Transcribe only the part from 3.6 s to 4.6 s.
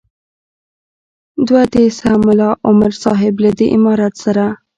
امارت سره.